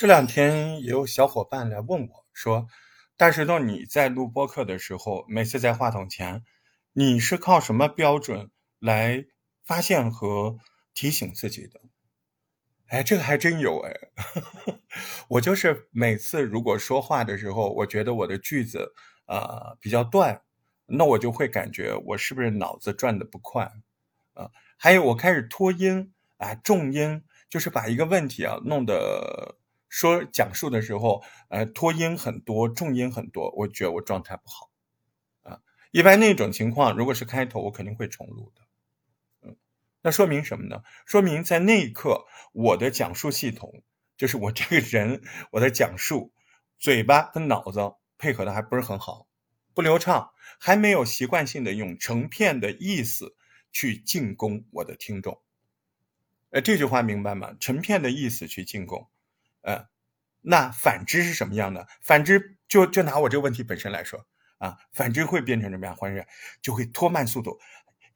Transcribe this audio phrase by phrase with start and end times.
[0.00, 2.66] 这两天也有小伙伴来问我说
[3.18, 6.42] ：“大石头，你在录播课的时候，每次在话筒前，
[6.94, 9.26] 你是靠什么标准来
[9.62, 10.56] 发现和
[10.94, 11.82] 提醒自己的？”
[12.88, 13.94] 哎，这个还真有哎，
[15.28, 18.94] 我就是每次如果说话的时候，我觉得我的句子
[19.26, 20.40] 呃比较断，
[20.86, 23.70] 那我就会感觉我是不是脑子转的不快
[24.32, 24.50] 啊？
[24.78, 29.58] 还有我开始拖音啊，重音，就是把一个问题啊弄得
[29.90, 34.70] 说讲述的时候，呃，拖音很多，重音很多，我觉得我状态不好
[35.42, 35.60] 啊。
[35.90, 38.62] 一般那种情况，如果是开头，我肯定会重录的。
[39.42, 39.56] 嗯
[40.02, 40.82] 那说明什么呢？
[41.04, 43.82] 说明在那一刻，我的讲述系统，
[44.16, 46.32] 就是我这个人，我的讲述，
[46.78, 47.78] 嘴巴跟脑子
[48.16, 49.26] 配合的还不是很好，
[49.74, 53.36] 不流畅，还没有习惯性的用成片的意思
[53.72, 55.42] 去进攻我的听众。
[56.48, 57.54] 呃，这句话明白吗？
[57.60, 59.06] 成片的意思去进攻，
[59.62, 59.86] 呃，
[60.40, 61.86] 那反之是什么样的？
[62.00, 64.26] 反之就就拿我这个问题本身来说
[64.58, 65.96] 啊，反之会变成什么样？
[65.96, 66.26] 或者
[66.60, 67.58] 就会拖慢速度。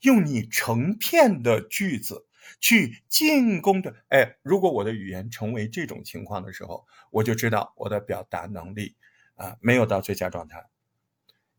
[0.01, 2.27] 用你成片的句子
[2.61, 8.97] 去进攻的，哎，如果我的语言成为这种情况的时候，我就知道我的表达能力
[9.37, 10.67] 啊没有到最佳状态，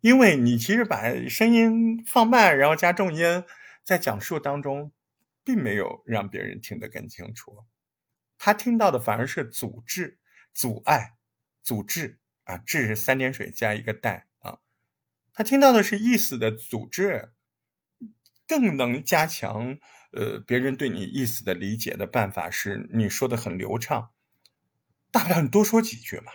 [0.01, 3.43] 因为你其实把声音放慢，然后加重音，
[3.83, 4.91] 在讲述当中，
[5.43, 7.63] 并没有让别人听得更清楚，
[8.45, 10.19] 他听到的反而是阻滞、
[10.53, 11.15] 阻碍、
[11.63, 14.59] 阻滞啊，滞是三点水加一个带啊，
[15.33, 17.31] 他听到的是意思的阻滞。
[18.45, 19.79] 更能加强
[20.11, 24.11] 呃别人对你意思的理解的办法是你说的很流畅，
[25.09, 26.31] 大不了你多说几句嘛，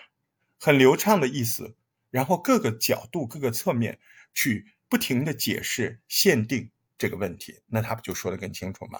[0.59, 1.77] 很流畅的意思，
[2.11, 4.01] 然后各个角度各个侧面
[4.35, 8.99] 去不停的解释限定这个问题，那他不就说的更清楚吗？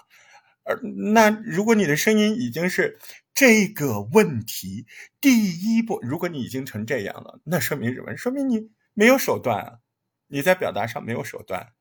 [0.63, 0.79] 而
[1.13, 2.99] 那如果你的声音已经是
[3.33, 4.85] 这个问题
[5.19, 8.15] 第一步，如果你已经成这样了，那说明什么？
[8.15, 9.79] 说明你没有手段啊，
[10.27, 11.73] 你在表达上没有手段。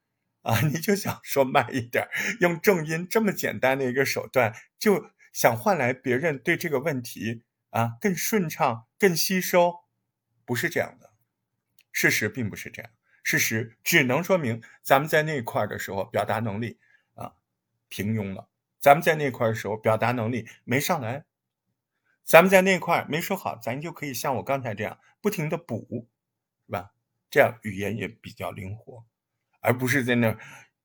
[0.43, 2.09] 啊， 你就想说慢一点，
[2.41, 9.81] 用重音这么简单的一个手段，就想换来别人对这个问题啊更顺畅、更吸收，
[10.47, 11.11] 不是这样的。
[11.93, 12.91] 事实并不是这样，
[13.23, 16.79] 事实只能说明咱们在那块儿的时候表达能力
[17.13, 17.33] 啊
[17.91, 18.49] 平庸了，
[18.81, 21.25] 咱们在那块儿的时候表达能力没上来，
[22.25, 26.09] 咱们在那块儿没说好，咱就可以像我刚才这样不停的补，
[26.67, 26.93] 是吧？
[27.31, 29.05] 这样语言也比较灵活。
[29.61, 30.37] 而不是在那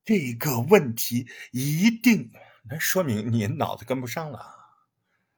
[0.04, 2.30] 这个问题一定，
[2.68, 4.54] 那说明你脑子跟不上了。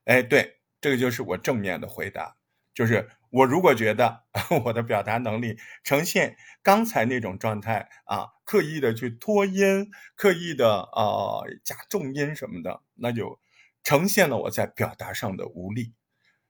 [0.04, 2.36] 哎，对，这个就是我正面的回答，
[2.74, 4.24] 就是我如果觉得
[4.64, 13.40] 我的表达能力呈现刚才那种状态啊，刻意的去拖音，刻意的啊加重音什么的，那就
[13.82, 15.94] 呈现了我在表达上的无力。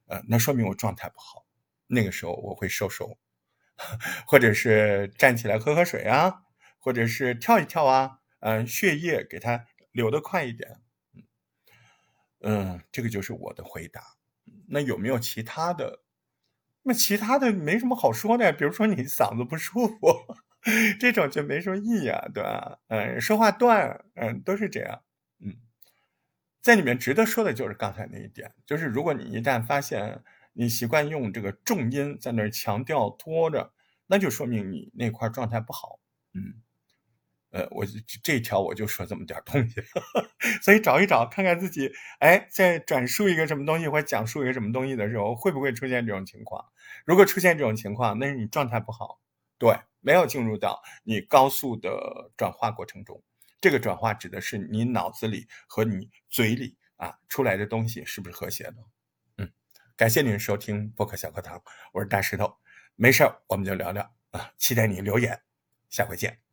[0.06, 1.44] 呃，那说明我状态不好，
[1.86, 3.18] 那个时候我会收手，
[4.26, 6.42] 或者是站起来喝喝水啊。
[6.80, 10.80] 或者是跳一跳啊，嗯，血液给它流得快一点，
[12.40, 14.00] 嗯，这个就是我的回答。
[14.68, 16.00] 那有没有其他的？
[16.84, 19.98] 那其他的没什么好说的，比如说你嗓子不舒服，
[20.98, 22.78] 这种就没什么意义啊，对吧？
[22.88, 25.02] 嗯，说话断，嗯，都是这样，
[25.44, 25.54] 嗯，
[26.62, 30.22] 在里面值得说的就是刚才那一点，就是如果你一旦发现
[30.54, 33.72] 你习惯用这个重音在那儿强调拖着，
[34.06, 36.00] 那就说明你那块状态不好，
[36.34, 36.62] 嗯。
[37.50, 37.84] 呃，我
[38.22, 39.76] 这一条我就说这么点东西，
[40.60, 46.64] 所以找一找，看看自己，哎，在转述一个什么东西或讲述一个什么东西的时候，会不会出现这种情况？
[47.06, 49.20] 如果出现这种情况，那是你状态不好，
[49.58, 53.22] 对，没有进入到你高速的转化过程中。
[53.60, 58.76] 这个转化指的是你脑子里和你嘴里啊出来的东西是不是和谐的？
[59.38, 59.50] 嗯，
[59.96, 61.60] 感谢您收听播客小课堂，
[61.92, 62.58] 我是大石头，
[62.94, 65.40] 没事儿我们就聊聊啊，期待你留言，
[65.88, 66.47] 下回见。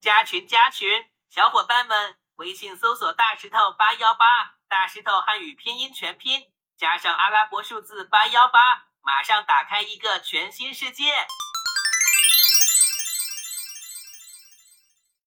[0.00, 11.04] 加群加群，小伙伴们，微信搜索“大石头八幺八”，大石头汉语拼音全拼加上阿拉伯数字八幺八，马上打开一个全新世界。